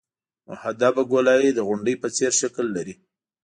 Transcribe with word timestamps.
محدب 0.49 0.95
ګولایي 1.11 1.49
د 1.53 1.59
غونډۍ 1.67 1.95
په 2.01 2.07
څېر 2.15 2.31
شکل 2.41 2.65
لري 2.75 2.93